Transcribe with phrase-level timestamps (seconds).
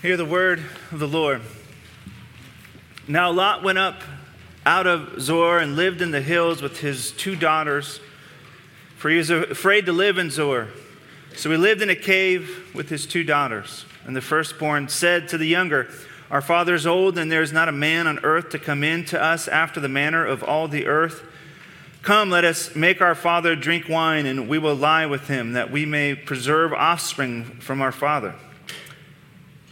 [0.00, 0.62] Hear the word
[0.92, 1.42] of the Lord.
[3.08, 4.00] Now Lot went up
[4.64, 7.98] out of Zoar and lived in the hills with his two daughters,
[8.94, 10.68] for he was afraid to live in Zoar.
[11.34, 13.86] So he lived in a cave with his two daughters.
[14.04, 15.88] And the firstborn said to the younger,
[16.30, 19.04] Our father is old, and there is not a man on earth to come in
[19.06, 21.24] to us after the manner of all the earth.
[22.02, 25.72] Come, let us make our father drink wine, and we will lie with him, that
[25.72, 28.36] we may preserve offspring from our father.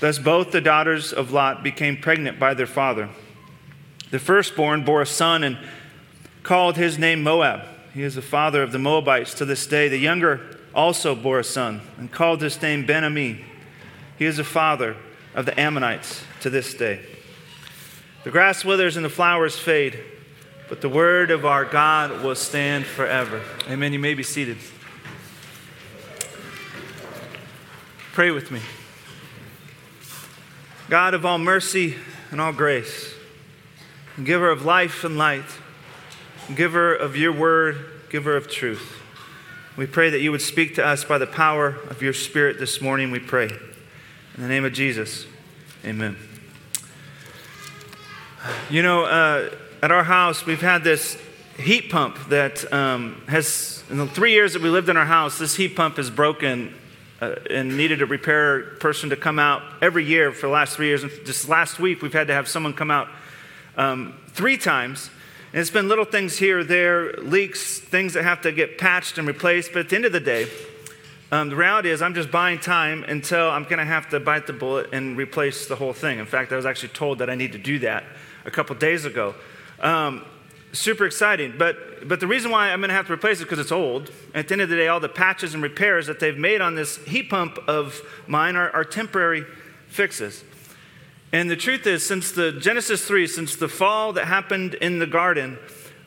[0.00, 3.08] Thus both the daughters of Lot became pregnant by their father.
[4.10, 5.58] The firstborn bore a son and
[6.42, 7.62] called his name Moab.
[7.92, 9.88] He is the father of the Moabites to this day.
[9.88, 13.42] The younger also bore a son and called his name Ben-Ammi.
[14.18, 14.96] He is the father
[15.34, 17.00] of the Ammonites to this day.
[18.24, 19.98] The grass withers and the flowers fade,
[20.68, 23.40] but the word of our God will stand forever.
[23.68, 23.92] Amen.
[23.92, 24.58] You may be seated.
[28.12, 28.60] Pray with me.
[30.88, 31.96] God of all mercy
[32.30, 33.12] and all grace,
[34.22, 35.44] giver of life and light,
[36.54, 39.02] giver of your word, giver of truth.
[39.76, 42.80] We pray that you would speak to us by the power of your Spirit this
[42.80, 43.48] morning, we pray.
[43.48, 45.26] In the name of Jesus,
[45.84, 46.16] amen.
[48.70, 49.50] You know, uh,
[49.82, 51.18] at our house, we've had this
[51.58, 55.36] heat pump that um, has, in the three years that we lived in our house,
[55.36, 56.72] this heat pump is broken
[57.20, 60.88] uh, and needed a repair person to come out every year for the last three
[60.88, 61.02] years.
[61.02, 63.08] And just last week, we've had to have someone come out
[63.76, 65.10] um, three times.
[65.52, 69.26] And it's been little things here, there, leaks, things that have to get patched and
[69.26, 69.72] replaced.
[69.72, 70.48] But at the end of the day,
[71.32, 74.46] um, the reality is I'm just buying time until I'm going to have to bite
[74.46, 76.18] the bullet and replace the whole thing.
[76.18, 78.04] In fact, I was actually told that I need to do that
[78.44, 79.34] a couple days ago.
[79.80, 80.24] Um,
[80.78, 81.54] super exciting.
[81.58, 84.10] But, but the reason why I'm going to have to replace it because it's old.
[84.34, 86.74] At the end of the day, all the patches and repairs that they've made on
[86.74, 89.44] this heat pump of mine are, are temporary
[89.88, 90.44] fixes.
[91.32, 95.06] And the truth is, since the Genesis 3, since the fall that happened in the
[95.06, 95.58] garden,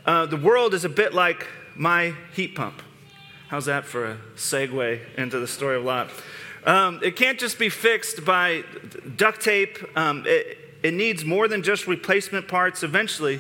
[0.06, 2.82] uh, the world is a bit like my heat pump.
[3.50, 6.10] How's that for a segue into the story of Lot?
[6.66, 8.64] Um, it can't just be fixed by
[9.16, 9.78] duct tape.
[9.98, 12.84] Um, it, it needs more than just replacement parts.
[12.84, 13.40] Eventually,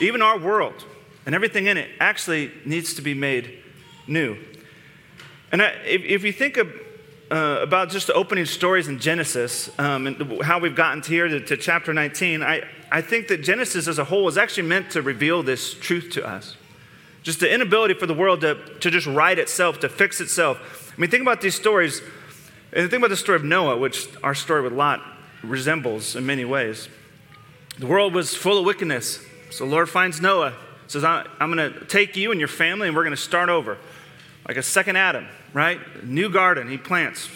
[0.00, 0.84] even our world
[1.26, 3.58] and everything in it actually needs to be made
[4.06, 4.36] new.
[5.52, 6.68] And I, if, if, you think of,
[7.30, 11.28] uh, about just the opening stories in Genesis um, and how we've gotten to here
[11.28, 14.90] to, to chapter 19, I, I think that Genesis as a whole is actually meant
[14.90, 16.56] to reveal this truth to us.
[17.22, 20.92] Just the inability for the world to, to just right itself, to fix itself.
[20.96, 22.00] I mean, think about these stories.
[22.72, 25.02] And think about the story of Noah, which our story with Lot
[25.42, 26.88] resembles in many ways.
[27.78, 29.24] The world was full of wickedness.
[29.50, 30.54] So the Lord finds Noah,
[30.86, 33.78] says, I'm going to take you and your family, and we're going to start over.
[34.46, 36.04] Like a second Adam, right?
[36.04, 37.28] New garden he plants.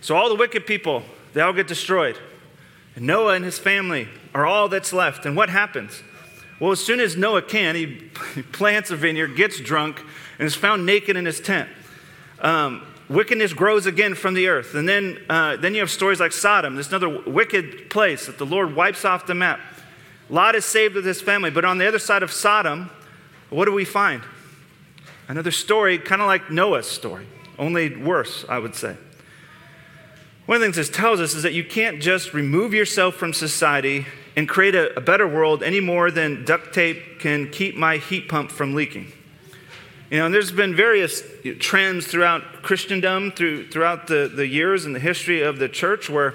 [0.00, 1.02] So all the wicked people,
[1.34, 2.18] they all get destroyed.
[2.96, 5.26] And Noah and his family are all that's left.
[5.26, 6.02] And what happens?
[6.60, 7.86] Well, as soon as Noah can, he
[8.52, 10.02] plants a vineyard, gets drunk,
[10.38, 11.68] and is found naked in his tent.
[12.40, 14.74] Um, wickedness grows again from the earth.
[14.74, 18.46] And then, uh, then you have stories like Sodom, this another wicked place that the
[18.46, 19.60] Lord wipes off the map.
[20.30, 22.90] Lot is saved with his family, but on the other side of Sodom,
[23.50, 24.22] what do we find?
[25.26, 27.26] Another story, kind of like Noah's story,
[27.58, 28.96] only worse, I would say.
[30.46, 33.34] One of the things this tells us is that you can't just remove yourself from
[33.34, 34.06] society
[34.36, 38.28] and create a, a better world any more than duct tape can keep my heat
[38.28, 39.12] pump from leaking.
[40.10, 41.22] You know, and there's been various
[41.58, 46.34] trends throughout Christendom, through, throughout the, the years and the history of the church, where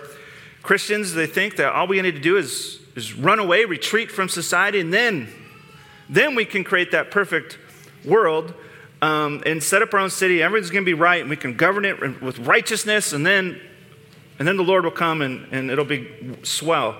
[0.61, 4.29] Christians, they think that all we need to do is is run away, retreat from
[4.29, 5.27] society, and then,
[6.09, 7.57] then we can create that perfect
[8.05, 8.53] world
[9.01, 10.41] um, and set up our own city.
[10.41, 13.59] Everything's going to be right, and we can govern it with righteousness, and then,
[14.39, 16.07] and then the Lord will come and, and it'll be
[16.43, 16.97] swell.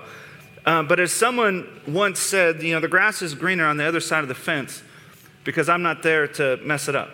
[0.66, 4.00] Uh, but as someone once said, you know, the grass is greener on the other
[4.00, 4.82] side of the fence
[5.44, 7.10] because I'm not there to mess it up.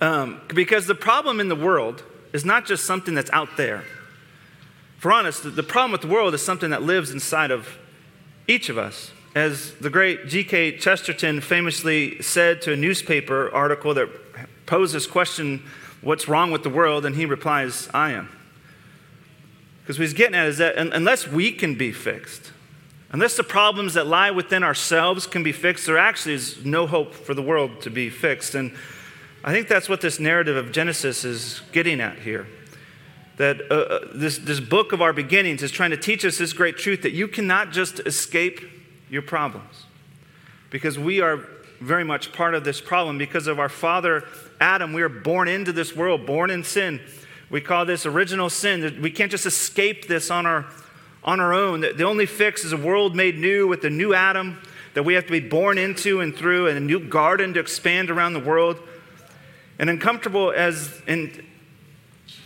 [0.00, 3.84] Um, because the problem in the world is not just something that's out there.
[5.04, 7.76] For the problem with the world is something that lives inside of
[8.48, 9.10] each of us.
[9.34, 10.78] As the great G.K.
[10.78, 14.08] Chesterton famously said to a newspaper article that
[14.64, 15.62] posed this question,
[16.00, 17.04] What's wrong with the world?
[17.04, 18.30] And he replies, I am.
[19.82, 22.52] Because what he's getting at is that unless we can be fixed,
[23.12, 27.12] unless the problems that lie within ourselves can be fixed, there actually is no hope
[27.12, 28.54] for the world to be fixed.
[28.54, 28.72] And
[29.44, 32.46] I think that's what this narrative of Genesis is getting at here.
[33.36, 36.52] That uh, uh this, this book of our beginnings is trying to teach us this
[36.52, 38.60] great truth that you cannot just escape
[39.10, 39.86] your problems.
[40.70, 41.44] Because we are
[41.80, 43.18] very much part of this problem.
[43.18, 44.24] Because of our father
[44.60, 47.00] Adam, we are born into this world, born in sin.
[47.50, 49.00] We call this original sin.
[49.02, 50.66] We can't just escape this on our,
[51.22, 51.82] on our own.
[51.82, 54.58] The only fix is a world made new with a new Adam
[54.94, 58.10] that we have to be born into and through, and a new garden to expand
[58.10, 58.78] around the world.
[59.78, 61.44] And uncomfortable as and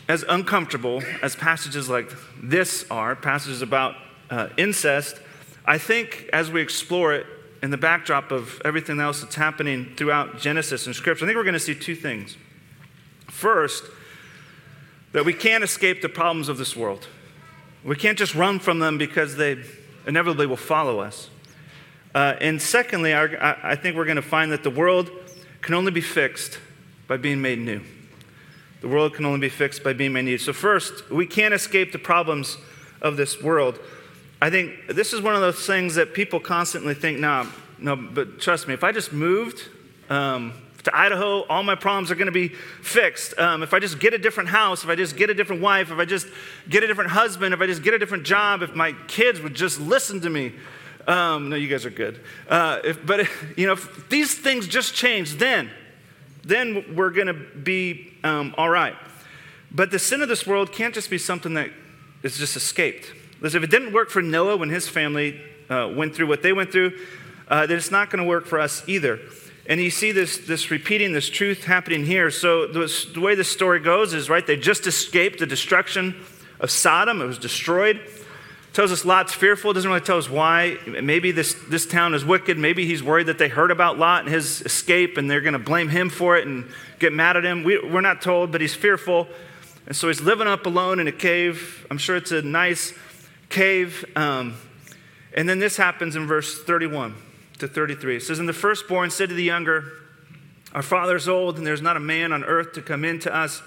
[0.08, 2.10] as uncomfortable as passages like
[2.42, 3.94] this are, passages about
[4.30, 5.20] uh, incest,
[5.66, 7.26] I think as we explore it,
[7.62, 11.44] in the backdrop of everything else that's happening throughout Genesis and Scripture, I think we're
[11.44, 12.36] going to see two things.
[13.26, 13.84] First,
[15.12, 17.08] that we can't escape the problems of this world.
[17.84, 19.62] We can't just run from them because they
[20.06, 21.30] inevitably will follow us.
[22.14, 25.10] Uh, and secondly, I, I think we're going to find that the world
[25.60, 26.58] can only be fixed
[27.06, 27.80] by being made new.
[28.80, 30.38] The world can only be fixed by being made new.
[30.38, 32.56] So, first, we can't escape the problems
[33.02, 33.78] of this world.
[34.40, 37.48] I think this is one of those things that people constantly think, no,
[37.78, 39.68] no, but trust me, if I just moved
[40.10, 40.52] um,
[40.84, 43.36] to Idaho, all my problems are going to be fixed.
[43.38, 45.90] Um, if I just get a different house, if I just get a different wife,
[45.90, 46.28] if I just
[46.68, 49.54] get a different husband, if I just get a different job, if my kids would
[49.54, 50.52] just listen to me.
[51.08, 52.20] Um, no, you guys are good.
[52.48, 53.26] Uh, if, but,
[53.56, 55.70] you know, if these things just change, then,
[56.48, 58.96] then we're going to be um, all right.
[59.70, 61.70] But the sin of this world can't just be something that
[62.22, 63.12] is just escaped.
[63.40, 66.52] Listen, if it didn't work for Noah when his family uh, went through what they
[66.52, 66.98] went through,
[67.48, 69.20] uh, then it's not going to work for us either.
[69.66, 72.30] And you see this, this repeating, this truth happening here.
[72.30, 76.16] So the, the way the story goes is, right, they just escaped the destruction
[76.58, 77.20] of Sodom.
[77.20, 78.00] It was destroyed.
[78.78, 79.72] Tells us Lot's fearful.
[79.72, 80.78] Doesn't really tell us why.
[80.86, 82.56] Maybe this, this town is wicked.
[82.58, 85.58] Maybe he's worried that they heard about Lot and his escape and they're going to
[85.58, 86.64] blame him for it and
[87.00, 87.64] get mad at him.
[87.64, 89.26] We, we're not told, but he's fearful.
[89.86, 91.88] And so he's living up alone in a cave.
[91.90, 92.94] I'm sure it's a nice
[93.48, 94.04] cave.
[94.14, 94.54] Um,
[95.34, 97.16] and then this happens in verse 31
[97.58, 98.18] to 33.
[98.18, 99.90] It says, And the firstborn said to the younger,
[100.72, 103.34] Our father is old, and there's not a man on earth to come in to
[103.34, 103.60] us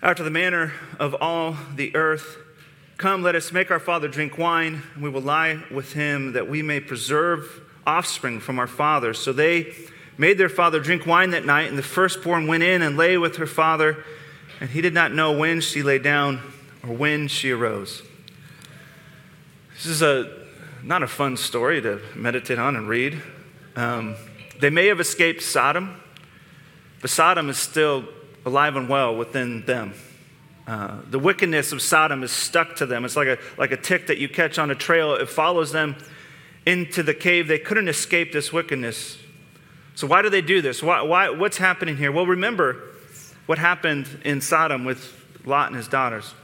[0.00, 2.38] after the manner of all the earth.
[2.98, 6.48] Come, let us make our father drink wine, and we will lie with him that
[6.48, 9.14] we may preserve offspring from our father.
[9.14, 9.72] So they
[10.18, 13.36] made their father drink wine that night, and the firstborn went in and lay with
[13.36, 14.04] her father,
[14.58, 16.40] and he did not know when she lay down
[16.82, 18.02] or when she arose.
[19.76, 20.36] This is a,
[20.82, 23.22] not a fun story to meditate on and read.
[23.76, 24.16] Um,
[24.58, 26.00] they may have escaped Sodom,
[27.00, 28.08] but Sodom is still
[28.44, 29.94] alive and well within them.
[30.68, 33.06] Uh, the wickedness of Sodom is stuck to them.
[33.06, 35.14] It's like a, like a tick that you catch on a trail.
[35.14, 35.96] It follows them
[36.66, 37.48] into the cave.
[37.48, 39.16] They couldn't escape this wickedness.
[39.94, 40.82] So, why do they do this?
[40.82, 42.12] Why, why, what's happening here?
[42.12, 42.82] Well, remember
[43.46, 45.14] what happened in Sodom with
[45.46, 46.34] Lot and his daughters.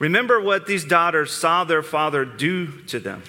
[0.00, 3.22] Remember what these daughters saw their father do to them.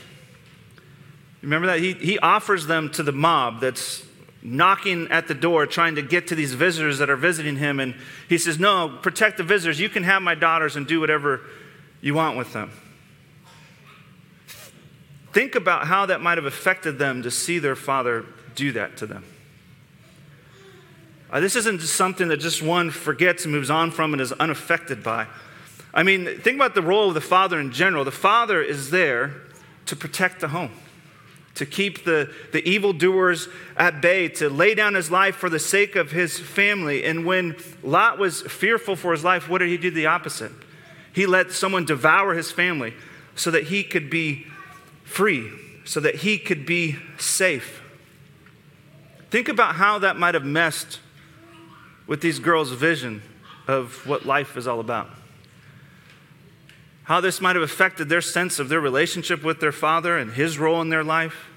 [1.44, 1.80] Remember that?
[1.80, 4.04] He, he offers them to the mob that's
[4.44, 7.80] knocking at the door, trying to get to these visitors that are visiting him.
[7.80, 7.96] And
[8.28, 9.80] he says, No, protect the visitors.
[9.80, 11.42] You can have my daughters and do whatever
[12.02, 12.72] you want with them.
[15.34, 19.06] Think about how that might have affected them to see their father do that to
[19.06, 19.24] them.
[21.32, 24.34] Uh, this isn't just something that just one forgets and moves on from and is
[24.34, 25.28] unaffected by.
[25.94, 28.04] I mean, think about the role of the father in general.
[28.04, 29.34] The father is there
[29.86, 30.72] to protect the home,
[31.56, 35.96] to keep the, the evildoers at bay, to lay down his life for the sake
[35.96, 37.04] of his family.
[37.04, 40.52] And when Lot was fearful for his life, what did he do the opposite?
[41.14, 42.94] He let someone devour his family
[43.36, 44.48] so that he could be
[45.04, 45.52] free,
[45.84, 47.82] so that he could be safe.
[49.30, 51.00] Think about how that might have messed
[52.08, 53.22] with these girls' vision
[53.68, 55.10] of what life is all about
[57.12, 60.58] how this might have affected their sense of their relationship with their father and his
[60.58, 61.50] role in their life.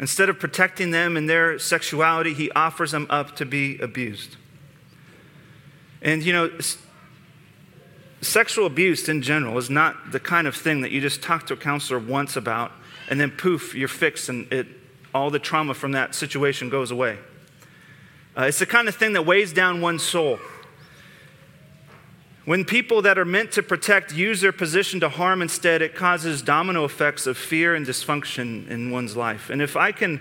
[0.00, 4.36] Instead of protecting them in their sexuality, he offers them up to be abused.
[6.00, 6.50] And you know,
[8.22, 11.52] sexual abuse in general is not the kind of thing that you just talk to
[11.52, 12.72] a counselor once about
[13.10, 14.66] and then poof, you're fixed and it,
[15.14, 17.18] all the trauma from that situation goes away.
[18.34, 20.38] Uh, it's the kind of thing that weighs down one's soul.
[22.48, 26.40] When people that are meant to protect use their position to harm instead, it causes
[26.40, 29.50] domino effects of fear and dysfunction in one's life.
[29.50, 30.18] And if I can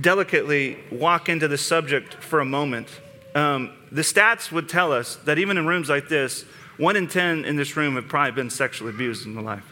[0.00, 2.86] delicately walk into the subject for a moment,
[3.34, 6.44] um, the stats would tell us that even in rooms like this,
[6.76, 9.64] one in 10 in this room have probably been sexually abused in their life.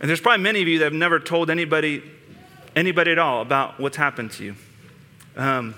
[0.00, 2.02] And there's probably many of you that have never told anybody,
[2.74, 4.56] anybody at all about what's happened to you.
[5.36, 5.76] Um,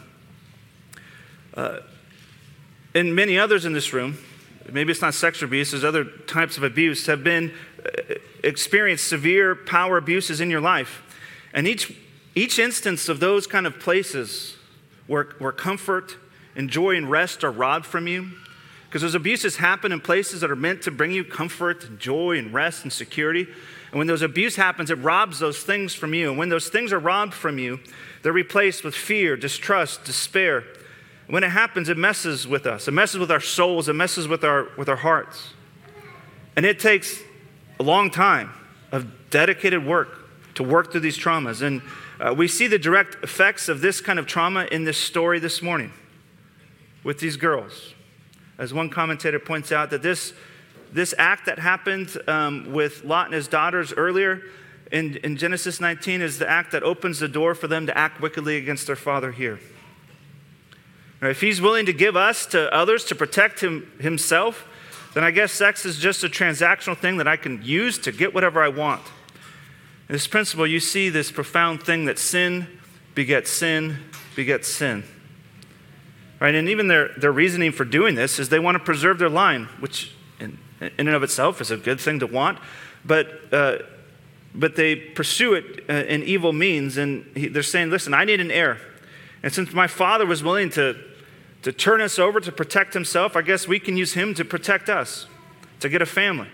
[1.53, 1.81] uh,
[2.95, 4.17] and many others in this room,
[4.73, 7.53] maybe it's not sexual abuse, there's other types of abuse, have been
[7.85, 11.03] uh, experienced severe power abuses in your life.
[11.53, 11.95] And each,
[12.35, 14.57] each instance of those kind of places
[15.07, 16.17] where, where comfort
[16.55, 18.31] and joy and rest are robbed from you,
[18.87, 22.39] because those abuses happen in places that are meant to bring you comfort and joy
[22.39, 23.47] and rest and security.
[23.91, 26.31] And when those abuse happens, it robs those things from you.
[26.31, 27.81] And when those things are robbed from you,
[28.23, 30.65] they're replaced with fear, distrust, despair.
[31.29, 32.87] When it happens, it messes with us.
[32.87, 33.89] It messes with our souls.
[33.89, 35.55] It messes with our, with our hearts.
[36.55, 37.21] And it takes
[37.81, 38.53] a long time
[38.93, 41.63] of dedicated work to work through these traumas.
[41.63, 41.83] And
[42.21, 45.61] uh, we see the direct effects of this kind of trauma in this story this
[45.61, 45.93] morning
[47.03, 47.95] with these girls.
[48.59, 50.33] As one commentator points out, that this,
[50.93, 54.43] this act that happened um, with Lot and his daughters earlier
[54.93, 58.21] in, in Genesis 19 is the act that opens the door for them to act
[58.21, 59.59] wickedly against their father here.
[61.23, 64.69] If he's willing to give us to others to protect him, himself,
[65.15, 68.35] then I guess sex is just a transactional thing that I can use to get
[68.35, 69.03] whatever I want.
[70.09, 72.67] In this principle, you see this profound thing that sin
[73.15, 73.99] begets sin
[74.37, 75.03] begets sin.
[76.39, 76.55] Right?
[76.55, 79.65] And even their, their reasoning for doing this is they want to preserve their line,
[79.81, 82.59] which in, in and of itself is a good thing to want,
[83.05, 83.79] but, uh,
[84.55, 86.99] but they pursue it uh, in evil means.
[86.99, 88.79] And he, they're saying, listen, I need an heir.
[89.43, 90.97] And since my father was willing to,
[91.63, 94.89] to turn us over to protect himself, I guess we can use him to protect
[94.89, 95.27] us,
[95.81, 96.49] to get a family.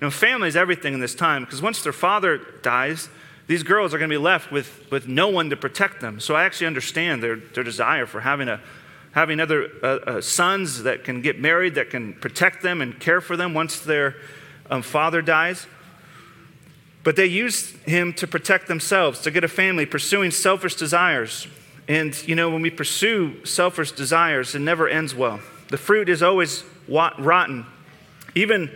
[0.00, 3.08] You know, family is everything in this time because once their father dies,
[3.46, 6.20] these girls are going to be left with, with no one to protect them.
[6.20, 8.60] So I actually understand their, their desire for having, a,
[9.12, 13.20] having other uh, uh, sons that can get married, that can protect them and care
[13.20, 14.16] for them once their
[14.70, 15.66] um, father dies.
[17.04, 21.46] But they use him to protect themselves, to get a family, pursuing selfish desires.
[21.88, 25.40] And, you know, when we pursue selfish desires, it never ends well.
[25.68, 27.66] The fruit is always rotten.
[28.34, 28.70] Even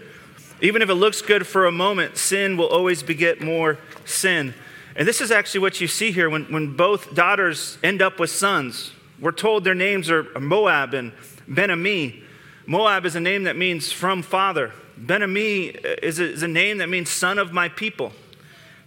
[0.60, 4.54] even if it looks good for a moment, sin will always beget more sin.
[4.94, 8.30] And this is actually what you see here when, when both daughters end up with
[8.30, 8.92] sons.
[9.20, 11.12] We're told their names are Moab and
[11.46, 12.22] Ben-Ammi.
[12.66, 14.72] Moab is a name that means from father.
[14.96, 18.12] Ben-Ammi is is a name that means son of my people.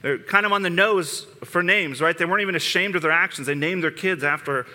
[0.02, 2.18] They're kind of on the nose for names, right?
[2.18, 3.48] They weren't even ashamed of their actions.
[3.48, 4.66] They named their kids after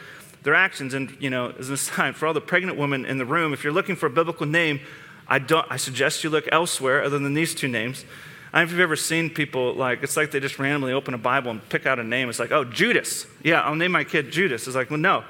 [0.42, 0.92] their actions.
[0.92, 3.64] And, you know, as an aside, for all the pregnant women in the room, if
[3.64, 4.80] you're looking for a biblical name,
[5.26, 8.04] I, don't, I suggest you look elsewhere other than these two names.
[8.52, 11.14] I don't know if you've ever seen people like, it's like they just randomly open
[11.14, 12.28] a Bible and pick out a name.
[12.28, 13.26] It's like, oh, Judas.
[13.42, 14.66] Yeah, I'll name my kid Judas.
[14.66, 15.24] It's like, well, no.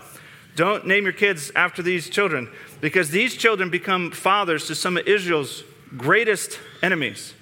[0.56, 2.48] Don't name your kids after these children
[2.80, 5.64] because these children become fathers to some of Israel's
[5.96, 7.34] greatest enemies.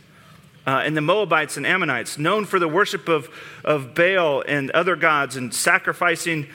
[0.67, 3.29] Uh, and the Moabites and Ammonites, known for the worship of,
[3.65, 6.47] of Baal and other gods and sacrificing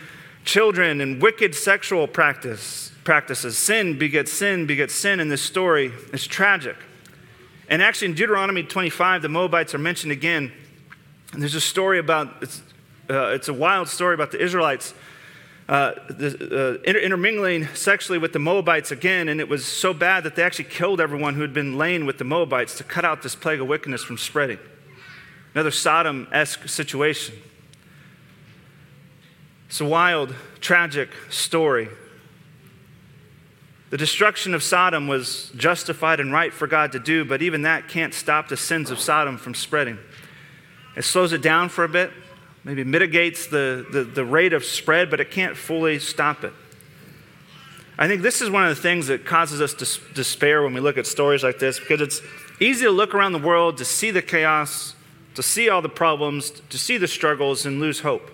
[0.45, 3.57] children and wicked sexual practice practices.
[3.57, 5.93] Sin begets sin, begets sin in this story.
[6.11, 6.75] It's tragic.
[7.69, 10.51] And actually, in Deuteronomy 25, the Moabites are mentioned again.
[11.31, 12.61] And there's a story about, it's,
[13.09, 14.93] uh, it's a wild story about the Israelites
[15.69, 19.27] uh, uh, inter- intermingling sexually with the Moabites again.
[19.27, 22.17] And it was so bad that they actually killed everyone who had been laying with
[22.17, 24.59] the Moabites to cut out this plague of wickedness from spreading.
[25.53, 27.35] Another Sodom esque situation.
[29.67, 31.89] It's a wild, tragic story.
[33.89, 37.87] The destruction of Sodom was justified and right for God to do, but even that
[37.87, 39.97] can't stop the sins of Sodom from spreading.
[40.95, 42.11] It slows it down for a bit,
[42.67, 46.51] maybe mitigates the, the, the rate of spread, but it can't fully stop it.
[47.97, 50.81] I think this is one of the things that causes us to despair when we
[50.81, 52.21] look at stories like this because it's
[52.59, 54.95] easy to look around the world, to see the chaos,
[55.35, 58.29] to see all the problems, to see the struggles, and lose hope.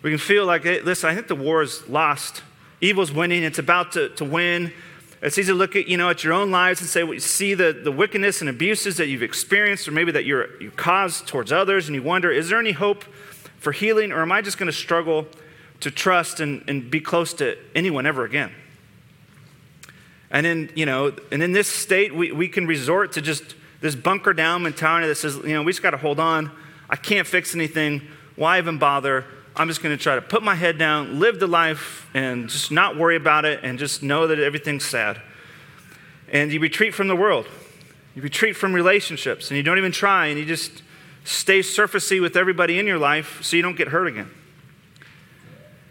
[0.00, 2.42] We can feel like, hey, listen, I think the war is lost
[2.80, 4.72] evil's winning, it's about to, to win.
[5.22, 7.54] It's easy to look at, you know, at your own lives and say, well, see
[7.54, 11.50] the, the wickedness and abuses that you've experienced, or maybe that you're, you caused towards
[11.50, 13.04] others, and you wonder, is there any hope
[13.64, 15.26] for healing, or am I just going to struggle
[15.80, 18.52] to trust and, and be close to anyone ever again?
[20.30, 23.94] And in, you know, and in this state, we, we can resort to just this
[23.94, 26.50] bunker down mentality that says, you know, we just got to hold on.
[26.88, 28.02] I can't fix anything.
[28.36, 29.24] Why even bother?
[29.56, 32.72] I'm just going to try to put my head down, live the life, and just
[32.72, 35.20] not worry about it, and just know that everything's sad.
[36.32, 37.46] And you retreat from the world.
[38.16, 40.82] You retreat from relationships, and you don't even try, and you just
[41.24, 44.30] stay surfacey with everybody in your life so you don't get hurt again.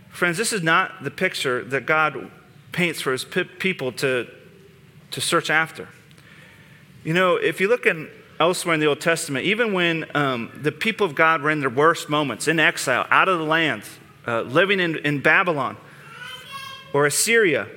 [0.10, 2.32] Friends, this is not the picture that God
[2.72, 4.28] paints for his people to,
[5.12, 5.90] to search after.
[7.04, 8.10] You know, if you look in
[8.40, 11.70] elsewhere in the Old Testament, even when um, the people of God were in their
[11.70, 13.84] worst moments, in exile, out of the land,
[14.28, 15.78] uh, living in, in Babylon
[16.94, 17.68] or Assyria,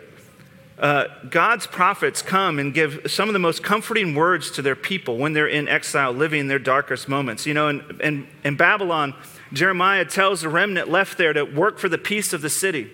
[0.79, 5.17] uh, God's prophets come and give some of the most comforting words to their people
[5.17, 7.47] when they're in exile, living their darkest moments.
[7.47, 9.15] You know, in, in, in Babylon,
[9.53, 12.91] Jeremiah tells the remnant left there to work for the peace of the city.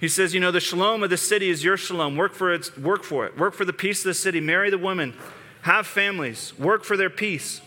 [0.00, 2.16] He says, You know, the shalom of the city is your shalom.
[2.16, 2.78] Work for it.
[2.78, 3.36] Work for it.
[3.36, 4.40] Work for the peace of the city.
[4.40, 5.14] Marry the women.
[5.62, 6.58] Have families.
[6.58, 7.60] Work for their peace.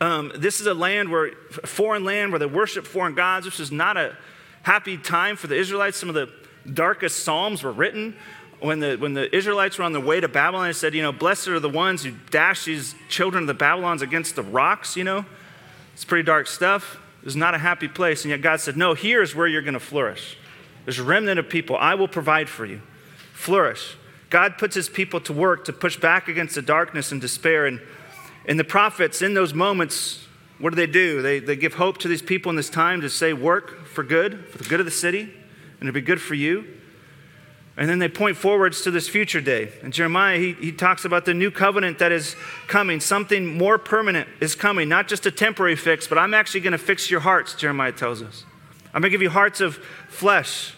[0.00, 1.32] Um, this is a land where,
[1.64, 3.44] foreign land, where they worship foreign gods.
[3.44, 4.16] This is not a
[4.62, 5.98] happy time for the Israelites.
[5.98, 6.32] Some of the
[6.72, 8.16] darkest psalms were written
[8.60, 10.70] when the, when the Israelites were on the way to Babylon.
[10.70, 14.02] It said, You know, blessed are the ones who dash these children of the Babylons
[14.02, 15.24] against the rocks, you know.
[15.92, 16.98] It's pretty dark stuff.
[17.22, 18.24] It's not a happy place.
[18.24, 20.36] And yet God said, No, here's where you're going to flourish.
[20.84, 21.76] There's a remnant of people.
[21.76, 22.80] I will provide for you.
[23.32, 23.96] Flourish.
[24.30, 27.66] God puts his people to work to push back against the darkness and despair.
[27.66, 27.80] And,
[28.46, 30.26] and the prophets, in those moments,
[30.58, 31.22] what do they do?
[31.22, 34.46] They, they give hope to these people in this time to say, work for good,
[34.46, 35.32] for the good of the city,
[35.84, 36.64] and it'll be good for you.
[37.76, 39.70] And then they point forwards to this future day.
[39.82, 42.36] And Jeremiah, he, he talks about the new covenant that is
[42.68, 43.00] coming.
[43.00, 46.78] Something more permanent is coming, not just a temporary fix, but I'm actually going to
[46.78, 48.44] fix your hearts, Jeremiah tells us.
[48.94, 49.76] I'm going to give you hearts of
[50.08, 50.74] flesh.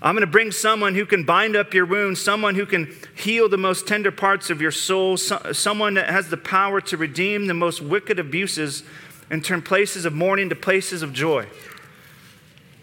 [0.00, 3.48] I'm going to bring someone who can bind up your wounds, someone who can heal
[3.48, 7.46] the most tender parts of your soul, so, someone that has the power to redeem
[7.46, 8.84] the most wicked abuses
[9.30, 11.46] and turn places of mourning to places of joy.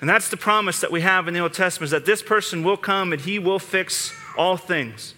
[0.01, 2.63] And that's the promise that we have in the Old Testament is that this person
[2.63, 5.15] will come and he will fix all things.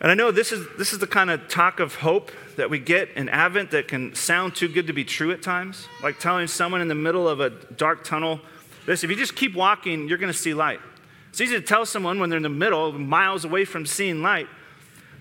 [0.00, 2.78] And I know this is, this is the kind of talk of hope that we
[2.78, 5.86] get in Advent that can sound too good to be true at times.
[6.02, 8.40] Like telling someone in the middle of a dark tunnel,
[8.86, 10.80] this, if you just keep walking, you're going to see light.
[11.28, 14.48] It's easy to tell someone when they're in the middle, miles away from seeing light.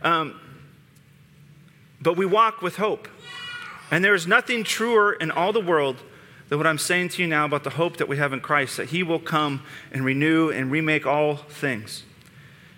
[0.01, 0.39] Um,
[2.01, 3.07] but we walk with hope.
[3.91, 5.97] And there is nothing truer in all the world
[6.49, 8.77] than what I'm saying to you now about the hope that we have in Christ,
[8.77, 12.03] that He will come and renew and remake all things.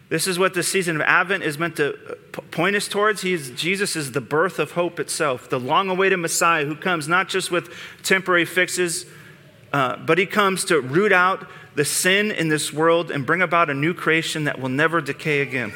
[0.10, 1.94] This is what the season of Advent is meant to
[2.52, 3.22] point us towards.
[3.22, 7.30] He's, Jesus is the birth of hope itself, the long awaited Messiah who comes not
[7.30, 9.06] just with temporary fixes,
[9.72, 13.70] uh, but he comes to root out the sin in this world and bring about
[13.70, 15.72] a new creation that will never decay again.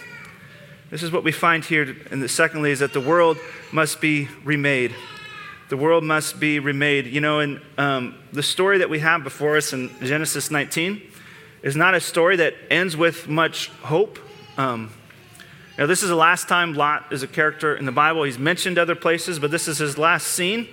[0.89, 1.95] This is what we find here.
[2.11, 3.37] And the secondly, is that the world
[3.71, 4.93] must be remade.
[5.69, 7.07] The world must be remade.
[7.07, 11.01] You know, and um, the story that we have before us in Genesis 19
[11.63, 14.19] is not a story that ends with much hope.
[14.57, 14.91] Um,
[15.77, 18.23] now, this is the last time Lot is a character in the Bible.
[18.23, 20.67] He's mentioned other places, but this is his last scene.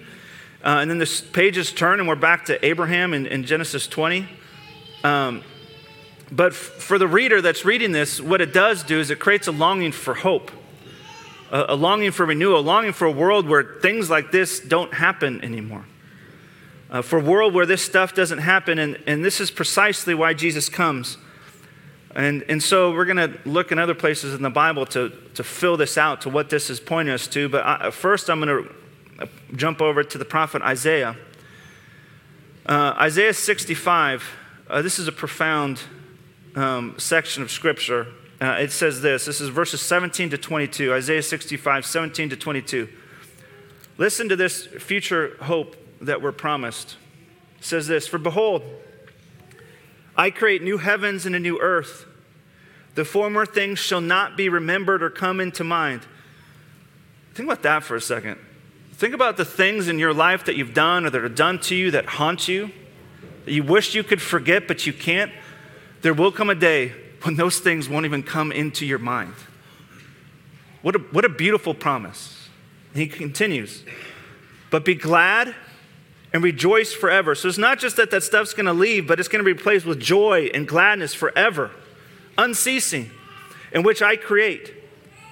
[0.65, 4.29] Uh, and then the pages turn, and we're back to Abraham in, in Genesis 20.
[5.03, 5.43] Um,
[6.31, 9.49] but f- for the reader that's reading this, what it does do is it creates
[9.49, 10.53] a longing for hope,
[11.53, 15.45] a, longing for renewal, a longing for a world where things like this don't happen
[15.45, 15.85] anymore.
[16.91, 20.35] Uh, for a world where this stuff doesn't happen, and, and this is precisely why
[20.35, 21.19] Jesus comes.
[22.15, 25.45] And, and so we're going to look in other places in the Bible to, to
[25.45, 27.49] fill this out, to what this is pointing us to.
[27.49, 31.17] But I, first, I'm going to jump over to the prophet Isaiah.
[32.67, 34.25] Uh, Isaiah 65,
[34.69, 35.81] uh, this is a profound
[36.55, 38.09] um, section of scripture.
[38.43, 42.89] Uh, it says this this is verses 17 to 22, Isaiah 65, 17 to 22.
[43.99, 46.97] Listen to this future hope that we're promised.
[47.61, 48.65] It says this For behold,
[50.17, 52.05] I create new heavens and a new earth.
[52.97, 56.05] The former things shall not be remembered or come into mind.
[57.35, 58.41] Think about that for a second.
[58.95, 61.77] Think about the things in your life that you've done or that are done to
[61.77, 62.73] you that haunt you,
[63.45, 65.31] that you wish you could forget, but you can't.
[66.01, 69.35] There will come a day when those things won't even come into your mind.
[70.83, 72.49] What a, what a beautiful promise.
[72.95, 73.85] He continues,
[74.71, 75.55] but be glad
[76.33, 77.35] and rejoice forever.
[77.35, 79.53] So it's not just that that stuff's going to leave, but it's going to be
[79.53, 81.71] replaced with joy and gladness forever,
[82.37, 83.11] unceasing,
[83.73, 84.75] in which I create.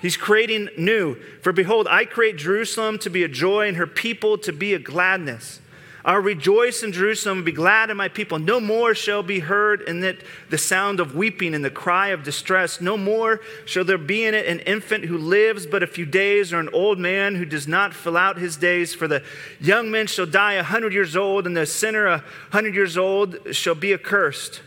[0.00, 1.16] He's creating new.
[1.42, 4.78] For behold, I create Jerusalem to be a joy and her people to be a
[4.78, 5.60] gladness.
[6.04, 8.38] I'll rejoice in Jerusalem and be glad in my people.
[8.38, 12.22] No more shall be heard in it the sound of weeping and the cry of
[12.22, 12.80] distress.
[12.80, 16.52] No more shall there be in it an infant who lives but a few days,
[16.52, 18.94] or an old man who does not fill out his days.
[18.94, 19.22] For the
[19.60, 23.54] young men shall die a hundred years old, and the sinner a hundred years old
[23.54, 24.62] shall be accursed.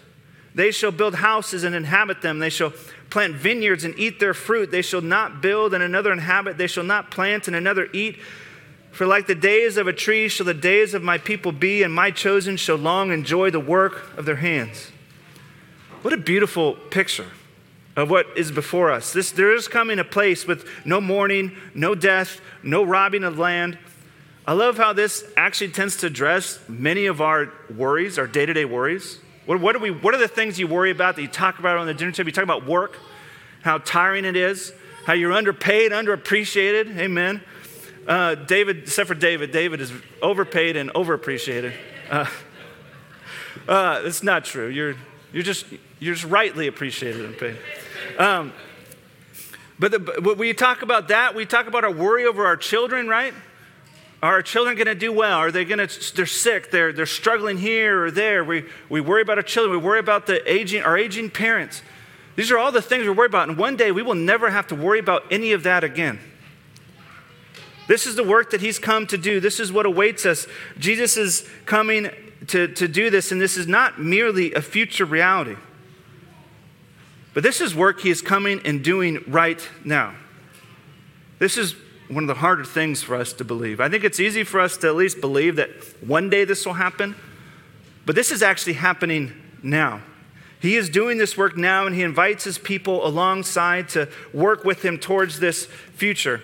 [0.55, 2.37] They shall build houses and inhabit them.
[2.37, 2.73] They shall
[3.09, 4.71] plant vineyards and eat their fruit.
[4.71, 6.57] They shall not build and another inhabit.
[6.57, 8.19] They shall not plant and another eat.
[8.93, 11.93] For like the days of a tree shall the days of my people be, and
[11.93, 14.91] my chosen shall long enjoy the work of their hands.
[16.03, 17.31] What a beautiful picture.
[17.95, 19.13] of what is before us.
[19.13, 23.77] This, there is coming a place with no mourning, no death, no robbing of land.
[24.45, 28.53] I love how this actually tends to address many of our worries, our day to
[28.53, 29.19] day worries.
[29.45, 31.77] What, what, are we, what are the things you worry about that you talk about
[31.77, 32.29] on the dinner table?
[32.29, 32.97] You talk about work,
[33.61, 34.73] how tiring it is,
[35.05, 36.97] how you're underpaid, underappreciated.
[36.97, 37.41] Amen.
[38.07, 41.73] Uh, David, except for David, David is overpaid and overappreciated.
[42.09, 42.25] Uh,
[43.67, 44.67] uh, it's not true.
[44.67, 44.95] You're,
[45.31, 45.65] you're, just,
[45.99, 47.57] you're just rightly appreciated and paid.
[48.19, 48.51] Um,
[49.79, 51.33] but, the, but we talk about that.
[51.33, 53.33] We talk about our worry over our children, right?
[54.21, 55.37] Are our children going to do well?
[55.37, 58.43] Are they going to, they're sick, they're, they're struggling here or there.
[58.43, 59.77] We, we worry about our children.
[59.79, 61.81] We worry about the aging, our aging parents.
[62.35, 63.49] These are all the things we worry about.
[63.49, 66.19] And one day we will never have to worry about any of that again.
[67.87, 69.39] This is the work that he's come to do.
[69.39, 70.47] This is what awaits us.
[70.79, 72.09] Jesus is coming
[72.47, 75.55] to, to do this, and this is not merely a future reality.
[77.33, 80.15] But this is work he is coming and doing right now.
[81.39, 81.75] This is
[82.09, 83.79] one of the harder things for us to believe.
[83.79, 85.69] I think it's easy for us to at least believe that
[86.01, 87.15] one day this will happen,
[88.05, 90.01] but this is actually happening now.
[90.59, 94.85] He is doing this work now, and he invites his people alongside to work with
[94.85, 96.41] him towards this future.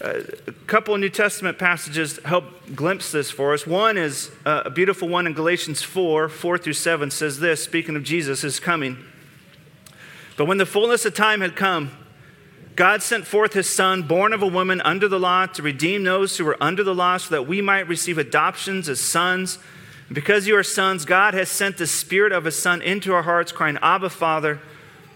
[0.00, 2.44] A couple of New Testament passages help
[2.76, 3.66] glimpse this for us.
[3.66, 7.96] One is uh, a beautiful one in Galatians 4 4 through 7 says this, speaking
[7.96, 8.96] of Jesus, is coming.
[10.36, 11.90] But when the fullness of time had come,
[12.76, 16.36] God sent forth his Son, born of a woman under the law, to redeem those
[16.36, 19.58] who were under the law, so that we might receive adoptions as sons.
[20.06, 23.24] And because you are sons, God has sent the Spirit of his Son into our
[23.24, 24.60] hearts, crying, Abba, Father.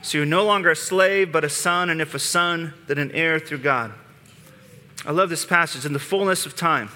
[0.02, 3.12] So you're no longer a slave, but a son, and if a son, then an
[3.12, 3.92] heir through God.
[5.04, 5.84] I love this passage.
[5.84, 6.90] In the fullness of time,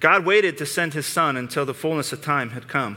[0.00, 2.96] God waited to send his Son until the fullness of time had come.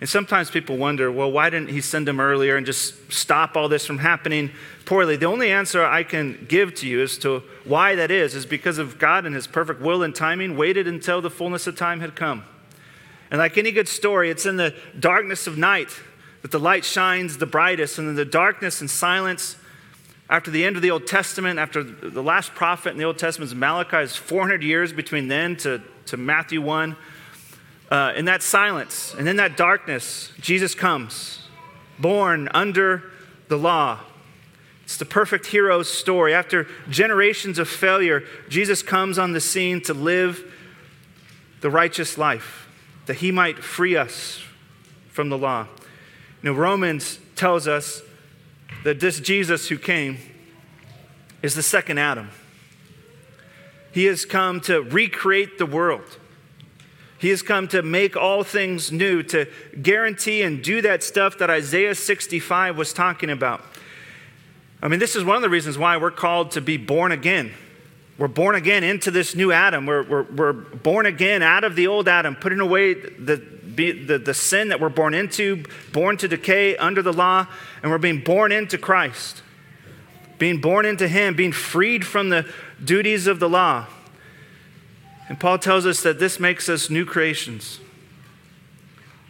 [0.00, 3.68] And sometimes people wonder, well, why didn't he send him earlier and just stop all
[3.68, 4.50] this from happening
[4.84, 5.14] poorly?
[5.14, 8.78] The only answer I can give to you as to why that is, is because
[8.78, 12.16] of God and his perfect will and timing waited until the fullness of time had
[12.16, 12.42] come.
[13.30, 15.90] And like any good story, it's in the darkness of night
[16.42, 19.56] that the light shines the brightest, and in the darkness and silence,
[20.32, 23.50] after the end of the Old Testament, after the last prophet in the Old Testament
[23.50, 26.96] is Malachi, is 400 years between then to, to Matthew 1
[27.90, 31.46] uh, in that silence and in that darkness, Jesus comes,
[31.98, 33.02] born under
[33.48, 34.00] the law.
[34.84, 36.32] It's the perfect hero's story.
[36.32, 40.50] After generations of failure, Jesus comes on the scene to live
[41.60, 42.68] the righteous life,
[43.04, 44.42] that he might free us
[45.10, 45.66] from the law.
[46.42, 48.00] Know, Romans tells us
[48.84, 50.18] that this Jesus who came
[51.42, 52.30] is the second Adam.
[53.92, 56.18] He has come to recreate the world.
[57.18, 59.46] He has come to make all things new, to
[59.80, 63.62] guarantee and do that stuff that Isaiah 65 was talking about.
[64.82, 67.52] I mean, this is one of the reasons why we're called to be born again.
[68.18, 69.86] We're born again into this new Adam.
[69.86, 73.36] We're, we're, we're born again out of the old Adam, putting away the,
[73.74, 77.46] the, the sin that we're born into, born to decay under the law,
[77.82, 79.42] and we're being born into Christ.
[80.38, 82.46] Being born into Him, being freed from the
[82.82, 83.86] duties of the law.
[85.28, 87.80] And Paul tells us that this makes us new creations.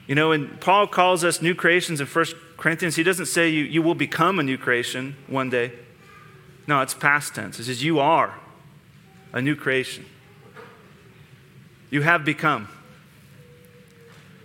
[0.06, 2.24] You know, and Paul calls us new creations in 1
[2.56, 5.72] Corinthians, he doesn't say you, you will become a new creation one day.
[6.68, 7.58] No, it's past tense.
[7.58, 8.38] It says you are
[9.32, 10.04] a new creation.
[11.90, 12.68] You have become.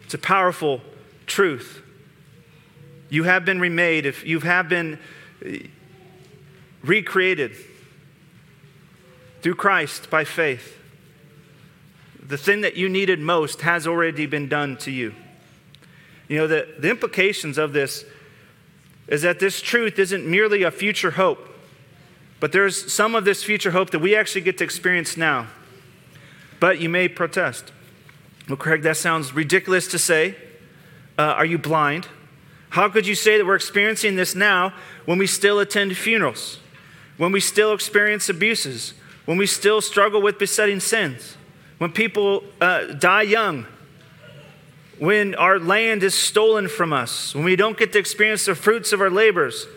[0.08, 0.80] It's a powerful
[1.26, 1.84] truth.
[3.10, 4.98] You have been remade, if you have been
[5.46, 5.50] uh,
[6.82, 7.52] recreated
[9.42, 10.78] through Christ by faith
[12.28, 15.14] the thing that you needed most has already been done to you.
[16.28, 18.06] You know, the, the implications of this
[19.08, 21.50] is that this truth isn't merely a future hope,
[22.40, 25.48] but there's some of this future hope that we actually get to experience now.
[26.60, 27.74] But you may protest.
[28.48, 30.36] Well, Craig, that sounds ridiculous to say.
[31.18, 32.08] Uh, are you blind?
[32.70, 34.74] How could you say that we're experiencing this now
[35.06, 36.60] when we still attend funerals,
[37.18, 38.94] when we still experience abuses,
[39.26, 41.38] when we still struggle with besetting sins?
[41.78, 43.66] when people uh, die young,
[45.00, 48.92] when our land is stolen from us, when we don't get to experience the fruits
[48.94, 49.68] of our labors.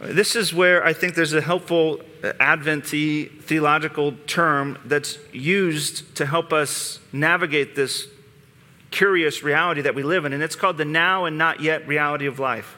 [0.00, 2.00] This is where I think there's a helpful
[2.40, 8.08] Advent theological term that's used to help us navigate this
[8.90, 12.26] curious reality that we live in, and it's called the now and not yet reality
[12.26, 12.76] of life.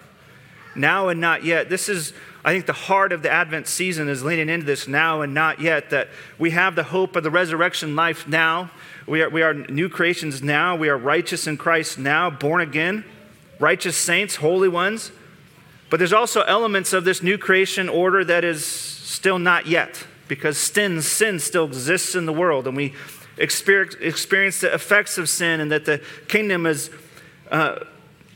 [0.74, 1.68] Now and not yet.
[1.68, 2.12] This is
[2.44, 5.60] I think the heart of the Advent season is leaning into this now and not
[5.60, 6.08] yet, that
[6.38, 8.70] we have the hope of the resurrection life now.
[9.06, 10.76] We are, we are new creations now.
[10.76, 13.04] We are righteous in Christ now, born again,
[13.58, 15.10] righteous saints, holy ones.
[15.90, 20.58] But there's also elements of this new creation order that is still not yet, because
[20.58, 22.94] sin, sin still exists in the world, and we
[23.38, 26.90] experience, the effects of sin, and that the kingdom is,
[27.50, 27.78] uh,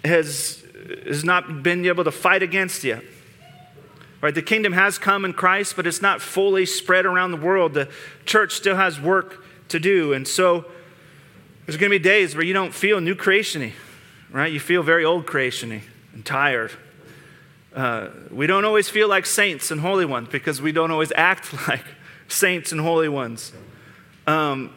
[0.05, 0.65] has,
[1.05, 3.03] has not been able to fight against yet.
[4.21, 4.35] Right?
[4.35, 7.75] The kingdom has come in Christ, but it's not fully spread around the world.
[7.75, 7.89] The
[8.25, 10.13] church still has work to do.
[10.13, 10.65] And so
[11.67, 13.73] there's going to be days where you don't feel new creationy,
[14.31, 14.53] right?
[14.53, 15.83] You feel very old creationy
[16.15, 16.71] and tired.
[17.75, 21.53] Uh, we don't always feel like saints and holy ones because we don't always act
[21.69, 21.85] like
[22.29, 23.53] saints and holy ones.
[24.27, 24.73] Um,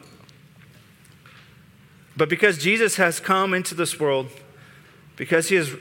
[2.16, 4.28] but because Jesus has come into this world,
[5.16, 5.74] because he has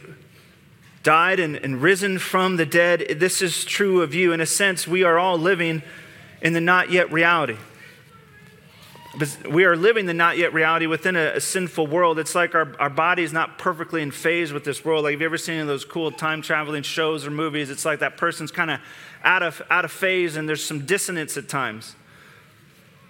[1.03, 4.33] died and, and risen from the dead, this is true of you.
[4.33, 5.83] In a sense, we are all living
[6.41, 7.57] in the not yet reality.
[9.49, 12.19] We are living the not yet reality within a, a, sinful world.
[12.19, 15.03] It's like our, our body is not perfectly in phase with this world.
[15.03, 17.69] Like, have you ever seen those cool time traveling shows or movies?
[17.69, 18.81] It's like that person's kind of
[19.23, 21.95] out of, out of phase and there's some dissonance at times.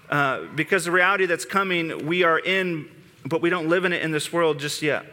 [0.07, 2.87] Uh, because the reality that's coming, we are in,
[3.25, 5.05] but we don't live in it in this world just yet.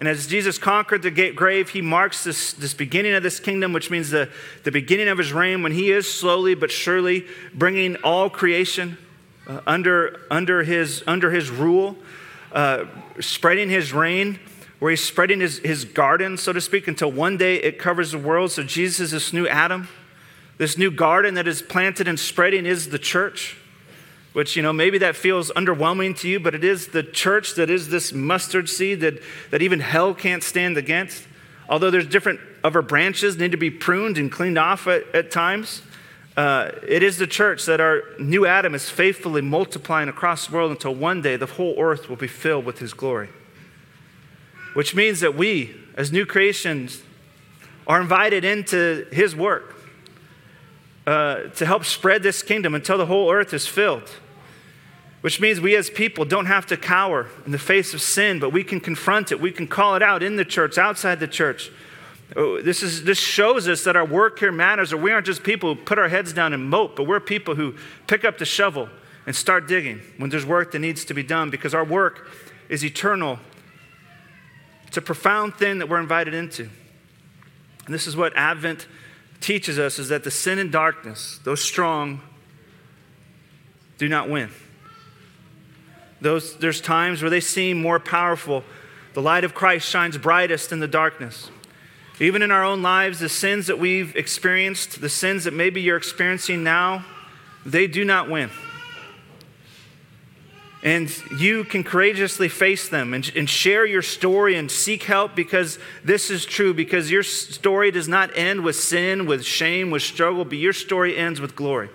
[0.00, 3.90] And as Jesus conquered the grave, he marks this, this beginning of this kingdom, which
[3.90, 4.28] means the,
[4.64, 8.98] the beginning of his reign when he is slowly but surely bringing all creation
[9.46, 11.96] uh, under, under, his, under his rule,
[12.52, 12.84] uh,
[13.20, 14.38] spreading his reign,
[14.78, 18.18] where he's spreading his, his garden, so to speak, until one day it covers the
[18.18, 18.50] world.
[18.50, 19.88] So Jesus is this new Adam.
[20.56, 23.56] This new garden that is planted and spreading is the church
[24.34, 27.70] which, you know, maybe that feels underwhelming to you, but it is the church that
[27.70, 29.14] is this mustard seed that,
[29.52, 31.22] that even hell can't stand against.
[31.68, 35.82] Although there's different other branches need to be pruned and cleaned off at, at times,
[36.36, 40.70] uh, it is the church that our new Adam is faithfully multiplying across the world
[40.70, 43.28] until one day the whole earth will be filled with his glory.
[44.74, 47.02] Which means that we, as new creations,
[47.86, 49.76] are invited into his work
[51.06, 54.10] uh, to help spread this kingdom until the whole earth is filled
[55.24, 58.50] which means we as people don't have to cower in the face of sin, but
[58.50, 59.40] we can confront it.
[59.40, 61.70] We can call it out in the church, outside the church.
[62.36, 65.44] Oh, this, is, this shows us that our work here matters, or we aren't just
[65.44, 67.74] people who put our heads down and mope, but we're people who
[68.06, 68.88] pick up the shovel
[69.26, 72.28] and start digging when there's work that needs to be done because our work
[72.68, 73.38] is eternal.
[74.88, 76.68] It's a profound thing that we're invited into.
[77.84, 78.88] And this is what Advent
[79.40, 82.20] teaches us is that the sin and darkness, those strong,
[83.98, 84.50] do not win.
[86.20, 88.64] Those, there's times where they seem more powerful.
[89.12, 91.50] The light of Christ shines brightest in the darkness.
[92.20, 95.96] Even in our own lives, the sins that we've experienced, the sins that maybe you're
[95.96, 97.04] experiencing now,
[97.66, 98.50] they do not win.
[100.84, 105.78] And you can courageously face them and, and, share your story and seek help because
[106.04, 110.44] this is true, because your story does not end with sin, with shame, with struggle,
[110.44, 111.88] but your story ends with glory.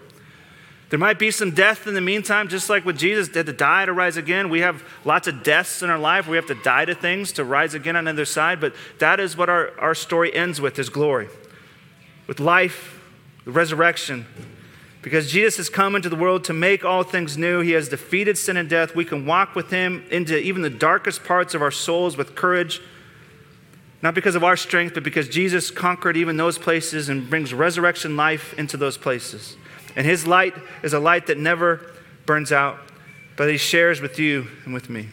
[0.89, 3.85] There might be some death in the meantime, just like with Jesus, did to die
[3.85, 4.49] to rise again.
[4.49, 6.27] We have lots of deaths in our life.
[6.27, 8.59] We have to die to things to rise again on the other side.
[8.59, 11.29] But that is what our, our story ends with is glory.
[12.25, 12.99] With life,
[13.45, 14.25] the resurrection.
[15.03, 17.61] Because Jesus has come into the world to make all things new.
[17.61, 18.95] He has defeated sin and death.
[18.95, 22.81] We can walk with him into even the darkest parts of our souls with courage.
[24.01, 28.17] Not because of our strength, but because Jesus conquered even those places and brings resurrection
[28.17, 29.55] life into those places.
[29.99, 31.81] And his light is a light that never
[32.25, 32.79] burns out,
[33.35, 35.09] but he shares with you and with me.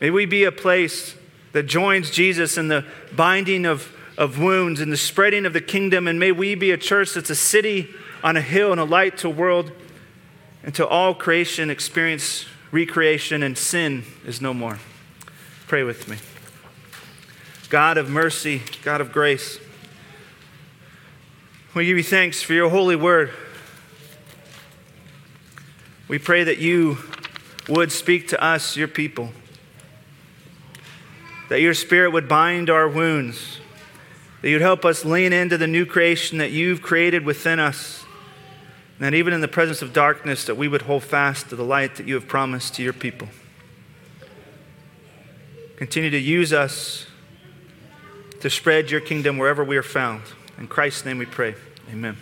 [0.00, 1.16] May we be a place
[1.50, 2.84] that joins Jesus in the
[3.16, 6.06] binding of, of wounds and the spreading of the kingdom.
[6.06, 7.88] And may we be a church that's a city
[8.22, 9.72] on a hill and a light to world
[10.62, 14.78] until all creation experience recreation and sin is no more.
[15.66, 16.18] Pray with me.
[17.68, 19.58] God of mercy, God of grace,
[21.74, 23.32] we give you thanks for your holy word.
[26.12, 26.98] We pray that you
[27.70, 29.30] would speak to us, your people,
[31.48, 33.60] that your spirit would bind our wounds,
[34.42, 38.04] that you'd help us lean into the new creation that you've created within us,
[38.98, 41.64] and that even in the presence of darkness, that we would hold fast to the
[41.64, 43.28] light that you have promised to your people.
[45.76, 47.06] Continue to use us
[48.40, 50.20] to spread your kingdom wherever we are found.
[50.58, 51.54] In Christ's name we pray.
[51.90, 52.18] Amen.